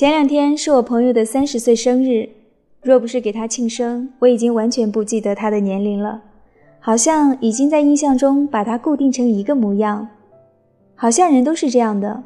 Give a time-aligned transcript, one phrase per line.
[0.00, 2.30] 前两天是我朋友的三十岁生日，
[2.80, 6.22] 若不是给他庆生，我已经完全不记得他的年龄了，
[6.78, 10.08] 好像已经在印象中把他固定成一个模样。
[10.94, 12.22] 好像人都是这样的，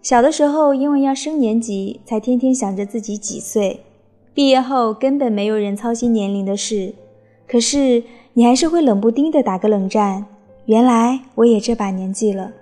[0.00, 3.80] 小的时候因为要升年级，才天天想着自己几岁；
[4.32, 6.94] 毕业后根本没有人操心年龄的事，
[7.46, 8.02] 可是
[8.32, 10.24] 你还是会冷不丁的打个冷战。
[10.64, 12.52] 原来我也这把年纪了，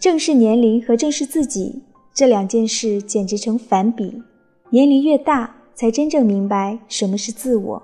[0.00, 1.82] 正视年龄和正视自己。
[2.18, 4.20] 这两件事简直成反比，
[4.70, 7.80] 年龄越大，才真正明白什么是自我。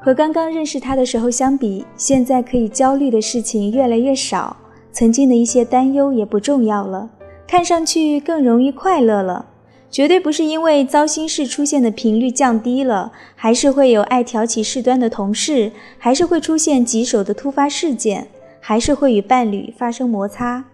[0.00, 4.56] 和刚刚认识他的时候相比，现在可以焦虑的事情越来越少，
[4.92, 7.10] 曾经的一些担忧也不重要了，
[7.48, 9.46] 看上去更容易快乐了。
[9.90, 18.28] 绝对不是因为糟心事出现的频率降低了，还是会有爱挑起事端的同事，还是会出现棘手的突发事件。
[18.68, 20.66] 还是会与伴侣发生摩擦，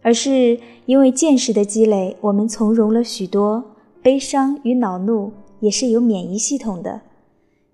[0.00, 3.62] 而是因为见识的积累，我们从容了许多。
[4.02, 7.02] 悲伤与恼怒也是有免疫系统的，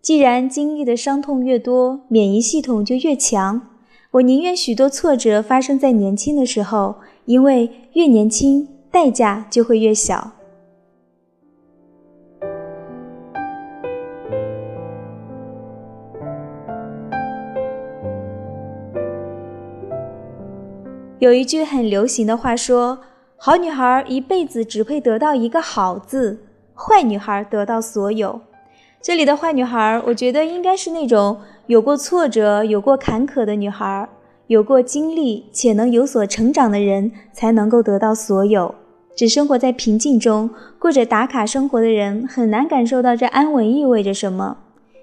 [0.03, 3.69] 既然经历的伤痛越多，免疫系统就越强。
[4.11, 10.33] 我宁愿许多挫折发生在年轻的时候，因为越年轻，代价就会越小。
[21.19, 23.01] 有一句很流行的话说
[23.37, 26.39] ：“好女孩一辈子只配得到一个好字，
[26.75, 28.41] 坏女孩得到所有。”
[29.03, 34.09] 这里的坏女孩，我觉得应该是那种有过挫折、有过坎坷的女孩，
[34.47, 38.73] 有过经历且能有所成长的人，才能够得到所有。
[39.17, 44.59] 只生活在平静中，过着打卡生活的人，很难感受到这安稳意味着什么。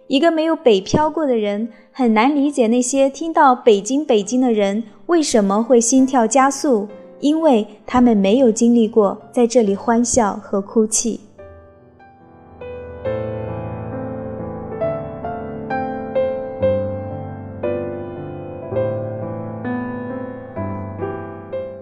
[0.08, 6.88] 一个没有北漂过的人，很难理解那些听到“北京，北京”的人为什么会心跳加速，
[7.20, 11.20] 因为他们没有经历过在这里欢笑和哭泣。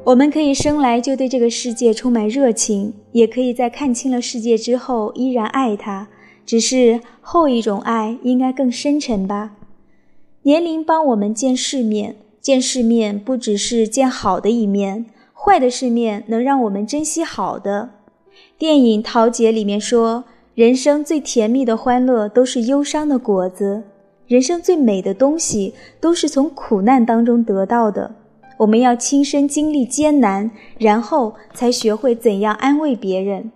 [0.06, 6.10] 我们可以生来就对这个世界充满热情，也可以在看清了世界之后依然爱它。
[6.46, 9.52] 只是后一种爱应该更深沉吧。
[10.42, 17.92] 年龄帮我们见世面，见世面不只是见好的一面，坏的世面能让我们珍惜好的。
[18.58, 23.84] 电影《桃姐》里面说，人生最甜蜜的欢乐都是忧伤的果子，
[24.28, 28.14] 人生最美的东西都是从苦难当中得到的。
[28.58, 33.54] 我们要亲身经历艰难，然后才学会怎样安慰别人。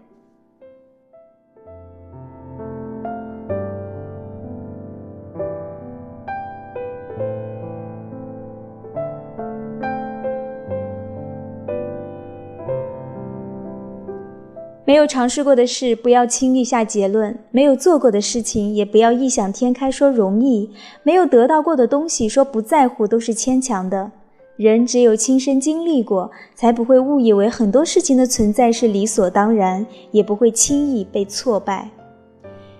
[14.87, 20.69] 没有尝试过的事，不要轻易下结论；没有做过的事情，也不要异想天开说容易；
[21.03, 24.09] 没有得到过的东西，说不在乎都是牵强的。
[24.55, 31.89] 人只有亲身经历过，才不会误以为很多事情的存在是理所当然，也不会轻易被挫败。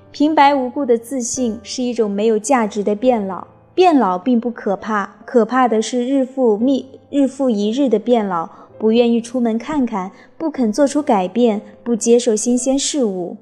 [0.10, 3.46] 平白无故的自信是一种没有价值的变老。
[3.76, 8.50] 变老并不可怕，可怕的是日复密日复一日的变老。
[8.80, 13.38] 不愿意出门看看，不肯做出改变，不接受新鲜事物。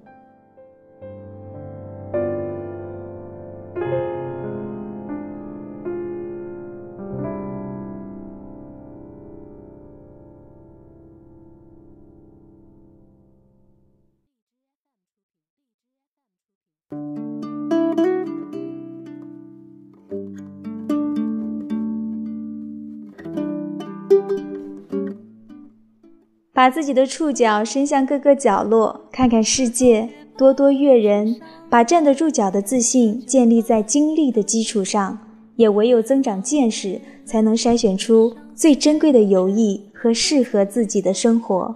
[26.55, 30.07] 把自己的触角伸向各个角落，看看世界，
[30.37, 31.35] 多多阅人，
[31.69, 35.19] 把站得住脚的自信建立在经历的基础上。
[35.57, 41.75] 也唯有增长见识，才能筛选出最珍贵的友谊和适合自己的生活。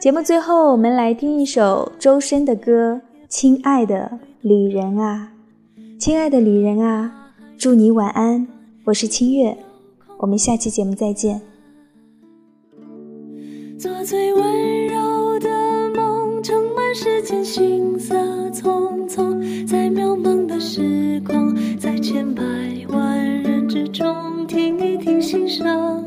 [0.00, 5.32] 节目最后，我们来听一首周深的歌《亲爱的旅人啊》，
[6.00, 8.46] 亲爱的旅人啊，祝你晚安。
[8.84, 9.56] 我是清月，
[10.18, 11.51] 我们下期节目再见。
[13.82, 15.48] 做最温柔的
[15.92, 18.14] 梦，盛满世间行色
[18.52, 22.44] 匆匆，在渺茫的时光，在千百
[22.90, 26.04] 万人之中，听一听心声。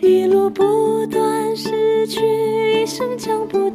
[0.00, 3.68] 一路不断失去，一生将不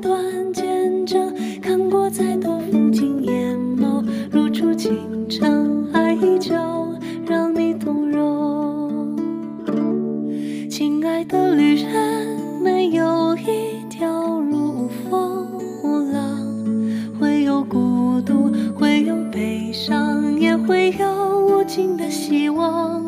[21.68, 23.04] 尽的希望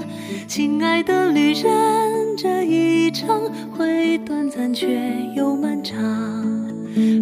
[0.48, 4.88] 亲爱的旅人这一程会短暂却
[5.36, 5.96] 又漫长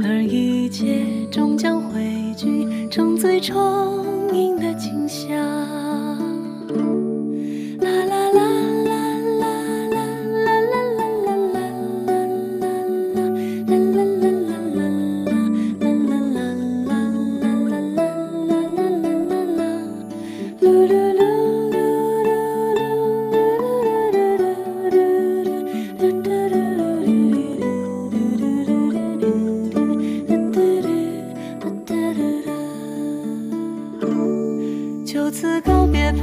[0.03, 5.84] 而一切终将汇聚成最充盈的景象。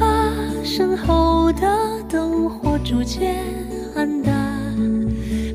[0.02, 1.62] 把身后的
[2.08, 3.37] 灯火逐渐
[3.94, 4.34] 暗淡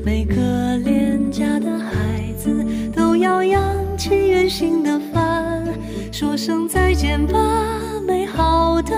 [0.02, 2.64] 每个恋家的孩子
[2.94, 3.62] 都要扬
[3.98, 5.62] 起远行的帆
[6.10, 7.38] 说声再见吧
[8.06, 8.92] 美好的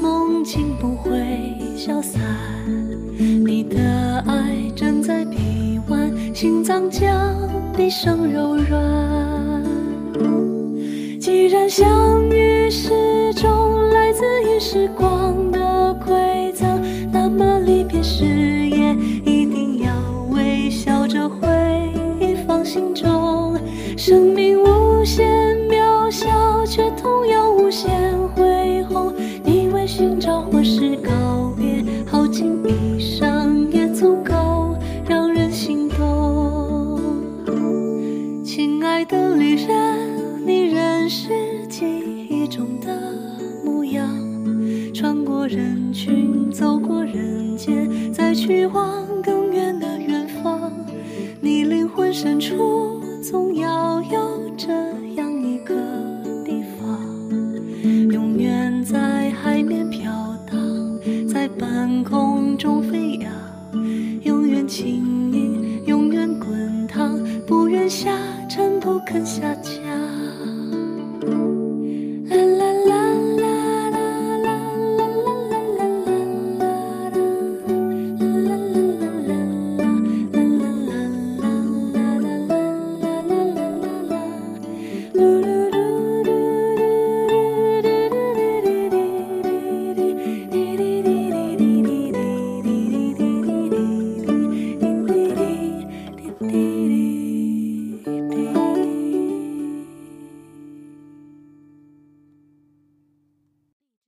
[0.00, 2.20] 梦境不会消散
[3.46, 7.08] 你的爱枕在臂弯心脏将
[7.76, 9.16] 毕生柔软。
[11.46, 14.85] 既然相遇是种来自于世
[29.96, 34.76] 寻找或是告别耗尽一生也足够
[35.08, 37.00] 让人心动
[38.44, 41.86] 亲爱的旅人你仍是记
[42.28, 42.94] 忆中的
[43.64, 44.06] 模样。
[44.92, 50.70] 穿过人群走过人间再去往更远的远方
[51.40, 54.74] 你灵魂深处总要有这
[55.14, 55.74] 样一个